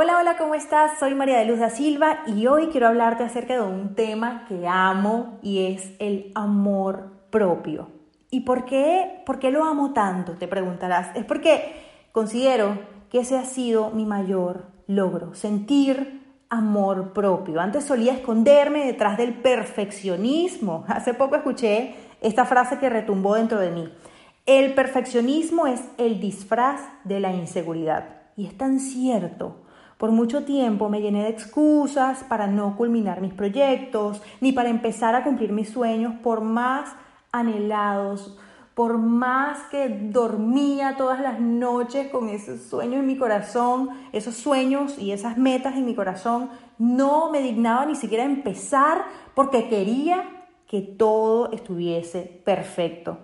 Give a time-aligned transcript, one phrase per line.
[0.00, 0.96] Hola, hola, ¿cómo estás?
[1.00, 4.68] Soy María de Luz da Silva y hoy quiero hablarte acerca de un tema que
[4.68, 7.88] amo y es el amor propio.
[8.30, 10.34] ¿Y por qué, por qué lo amo tanto?
[10.34, 11.10] Te preguntarás.
[11.16, 11.74] Es porque
[12.12, 12.78] considero
[13.10, 17.60] que ese ha sido mi mayor logro, sentir amor propio.
[17.60, 20.84] Antes solía esconderme detrás del perfeccionismo.
[20.88, 23.92] Hace poco escuché esta frase que retumbó dentro de mí.
[24.46, 28.04] El perfeccionismo es el disfraz de la inseguridad.
[28.36, 29.64] Y es tan cierto.
[29.98, 35.16] Por mucho tiempo me llené de excusas para no culminar mis proyectos, ni para empezar
[35.16, 36.94] a cumplir mis sueños por más
[37.32, 38.38] anhelados,
[38.74, 44.96] por más que dormía todas las noches con esos sueños en mi corazón, esos sueños
[45.00, 50.80] y esas metas en mi corazón, no me dignaba ni siquiera empezar porque quería que
[50.80, 53.18] todo estuviese perfecto.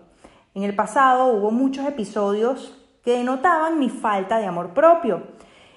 [0.55, 5.23] En el pasado hubo muchos episodios que denotaban mi falta de amor propio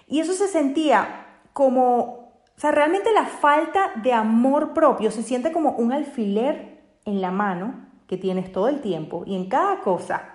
[0.08, 5.52] y eso se sentía como, o sea, realmente la falta de amor propio se siente
[5.52, 10.30] como un alfiler en la mano que tienes todo el tiempo y en cada cosa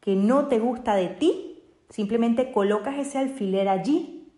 [0.00, 4.32] que no te gusta de ti, simplemente colocas ese alfiler allí,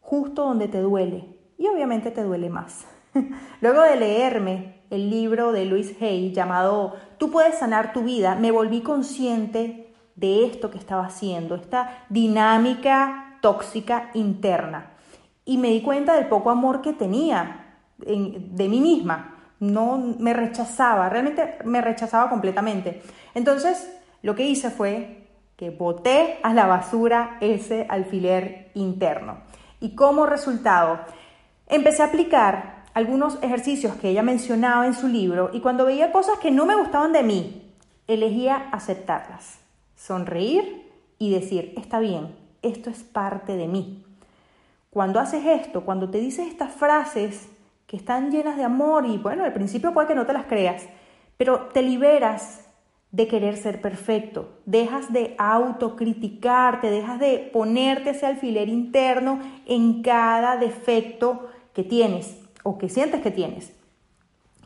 [0.00, 2.86] justo donde te duele y obviamente te duele más.
[3.62, 8.50] Luego de leerme el libro de Luis Hay llamado Tú puedes sanar tu vida, me
[8.50, 14.90] volví consciente de esto que estaba haciendo, esta dinámica tóxica interna.
[15.44, 19.36] Y me di cuenta del poco amor que tenía de mí misma.
[19.60, 23.02] No me rechazaba, realmente me rechazaba completamente.
[23.36, 23.88] Entonces,
[24.22, 29.38] lo que hice fue que boté a la basura ese alfiler interno.
[29.78, 30.98] Y como resultado,
[31.68, 36.40] empecé a aplicar algunos ejercicios que ella mencionaba en su libro y cuando veía cosas
[36.40, 37.72] que no me gustaban de mí,
[38.08, 39.60] elegía aceptarlas,
[39.94, 44.04] sonreír y decir, está bien, esto es parte de mí.
[44.90, 47.48] Cuando haces esto, cuando te dices estas frases
[47.86, 50.84] que están llenas de amor y bueno, al principio puede que no te las creas,
[51.36, 52.66] pero te liberas
[53.12, 60.56] de querer ser perfecto, dejas de autocriticarte, dejas de ponerte ese alfiler interno en cada
[60.56, 63.72] defecto que tienes o que sientes que tienes.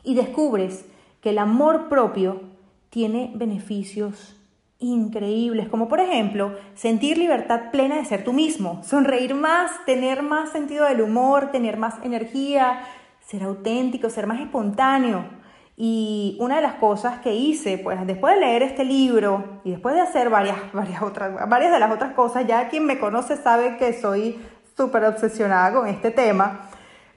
[0.03, 0.85] Y descubres
[1.21, 2.41] que el amor propio
[2.89, 4.35] tiene beneficios
[4.81, 10.51] increíbles, como por ejemplo sentir libertad plena de ser tú mismo, sonreír más, tener más
[10.51, 12.81] sentido del humor, tener más energía,
[13.25, 15.23] ser auténtico, ser más espontáneo.
[15.77, 19.95] Y una de las cosas que hice, pues después de leer este libro y después
[19.95, 23.77] de hacer varias, varias, otras, varias de las otras cosas, ya quien me conoce sabe
[23.77, 24.37] que soy
[24.75, 26.69] súper obsesionada con este tema,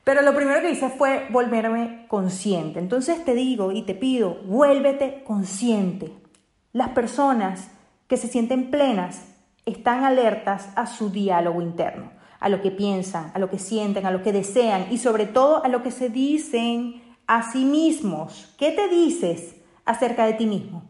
[0.05, 2.79] pero lo primero que hice fue volverme consciente.
[2.79, 6.13] Entonces te digo y te pido, vuélvete consciente,
[6.75, 7.69] las personas
[8.09, 9.23] que se sienten plenas
[9.65, 14.11] están alertas a su diálogo interno, a lo que piensan, a lo que sienten, a
[14.11, 18.53] lo que desean y sobre todo a lo que se dicen a sí mismos.
[18.59, 20.83] ¿Qué te dices acerca de ti mismo?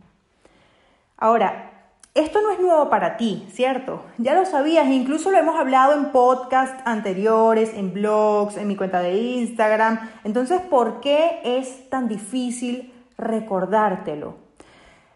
[1.19, 1.71] Ahora,
[2.15, 4.05] esto no es nuevo para ti, ¿cierto?
[4.17, 9.01] Ya lo sabías, incluso lo hemos hablado en podcasts anteriores, en blogs, en mi cuenta
[9.01, 10.01] de Instagram.
[10.25, 14.44] Entonces, ¿por qué es tan difícil recordártelo?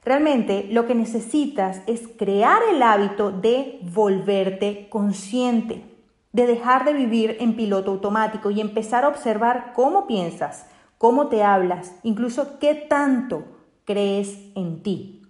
[0.04, 5.84] Realmente lo que necesitas es crear el hábito de volverte consciente,
[6.32, 10.66] de dejar de vivir en piloto automático y empezar a observar cómo piensas,
[10.98, 13.44] cómo te hablas, incluso qué tanto
[13.84, 15.22] crees en ti.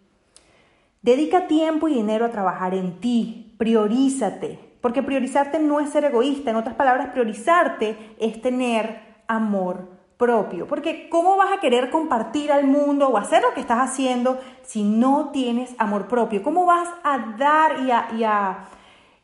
[1.03, 6.51] Dedica tiempo y dinero a trabajar en ti, priorízate, porque priorizarte no es ser egoísta,
[6.51, 10.67] en otras palabras, priorizarte es tener amor propio.
[10.67, 14.83] Porque ¿cómo vas a querer compartir al mundo o hacer lo que estás haciendo si
[14.83, 16.43] no tienes amor propio?
[16.43, 18.69] ¿Cómo vas a dar y a,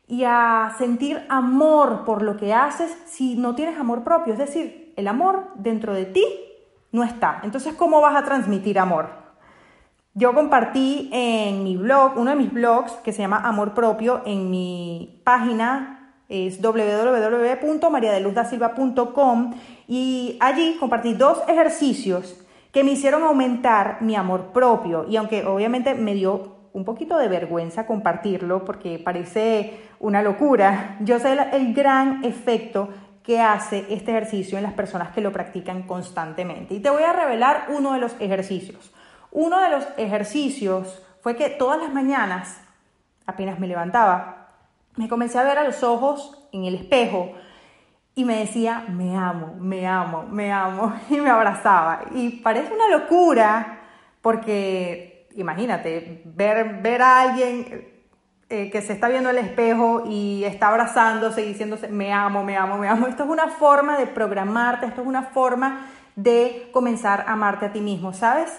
[0.06, 4.32] y a, sentir amor por lo que haces si no tienes amor propio?
[4.32, 6.24] Es decir, el amor dentro de ti
[6.92, 7.40] no está.
[7.42, 9.24] Entonces, ¿cómo vas a transmitir amor?
[10.16, 14.48] Yo compartí en mi blog, uno de mis blogs que se llama Amor Propio, en
[14.48, 19.54] mi página es www.mariadeluzdasilva.com
[19.86, 22.40] y allí compartí dos ejercicios
[22.72, 27.28] que me hicieron aumentar mi amor propio y aunque obviamente me dio un poquito de
[27.28, 32.88] vergüenza compartirlo porque parece una locura, yo sé el gran efecto
[33.22, 36.74] que hace este ejercicio en las personas que lo practican constantemente.
[36.74, 38.92] Y te voy a revelar uno de los ejercicios.
[39.30, 42.60] Uno de los ejercicios fue que todas las mañanas,
[43.24, 44.43] apenas me levantaba,
[44.96, 47.32] me comencé a ver a los ojos en el espejo
[48.14, 52.02] y me decía, me amo, me amo, me amo, y me abrazaba.
[52.14, 53.80] Y parece una locura
[54.22, 57.92] porque, imagínate, ver, ver a alguien
[58.48, 62.56] eh, que se está viendo el espejo y está abrazándose y diciéndose, me amo, me
[62.56, 63.08] amo, me amo.
[63.08, 67.72] Esto es una forma de programarte, esto es una forma de comenzar a amarte a
[67.72, 68.50] ti mismo, ¿sabes?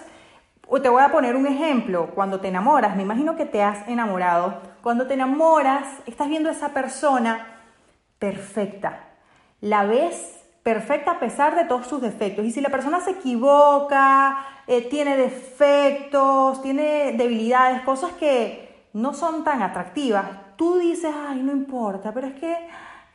[0.82, 2.10] Te voy a poner un ejemplo.
[2.14, 4.60] Cuando te enamoras, me imagino que te has enamorado.
[4.82, 7.58] Cuando te enamoras, estás viendo a esa persona
[8.18, 9.00] perfecta.
[9.60, 12.44] La ves perfecta a pesar de todos sus defectos.
[12.44, 19.44] Y si la persona se equivoca, eh, tiene defectos, tiene debilidades, cosas que no son
[19.44, 20.24] tan atractivas,
[20.56, 22.56] tú dices, ay, no importa, pero es que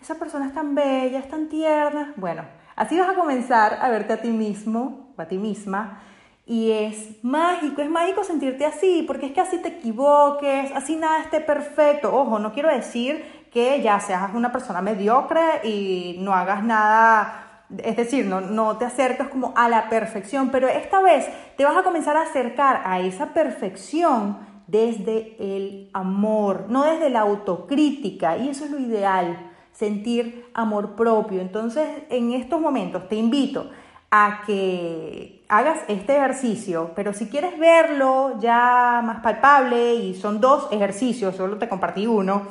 [0.02, 2.14] esa persona es tan bella, es tan tierna.
[2.16, 2.44] Bueno,
[2.76, 6.02] así vas a comenzar a verte a ti mismo a ti misma.
[6.46, 11.20] Y es mágico, es mágico sentirte así, porque es que así te equivoques, así nada
[11.20, 12.14] esté perfecto.
[12.14, 17.96] Ojo, no quiero decir que ya seas una persona mediocre y no hagas nada, es
[17.96, 21.84] decir, no, no te acercas como a la perfección, pero esta vez te vas a
[21.84, 28.66] comenzar a acercar a esa perfección desde el amor, no desde la autocrítica, y eso
[28.66, 31.42] es lo ideal, sentir amor propio.
[31.42, 33.70] Entonces, en estos momentos te invito
[34.12, 40.68] a que hagas este ejercicio, pero si quieres verlo ya más palpable, y son dos
[40.72, 42.44] ejercicios, solo te compartí uno,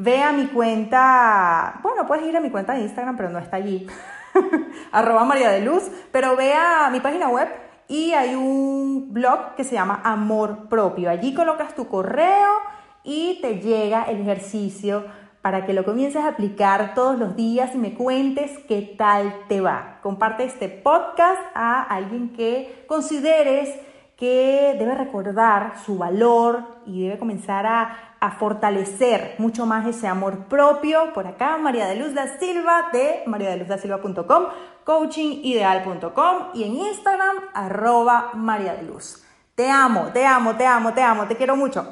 [0.00, 3.56] Ve a mi cuenta, bueno, puedes ir a mi cuenta de Instagram, pero no está
[3.56, 3.84] allí,
[4.92, 7.48] arroba María de Luz, pero ve a mi página web
[7.88, 11.10] y hay un blog que se llama Amor Propio.
[11.10, 12.60] Allí colocas tu correo
[13.02, 15.04] y te llega el ejercicio
[15.42, 19.60] para que lo comiences a aplicar todos los días y me cuentes qué tal te
[19.60, 19.98] va.
[20.02, 23.74] Comparte este podcast a alguien que consideres
[24.18, 28.04] que debe recordar su valor y debe comenzar a,
[28.40, 31.12] fortalecer mucho más ese amor propio.
[31.14, 34.46] Por acá, María de Luz da Silva de mariadeluzdasilva.com,
[34.84, 39.24] coachingideal.com y en Instagram, arroba María de Luz.
[39.54, 41.86] Te amo, te amo, te amo, te amo, te quiero mucho.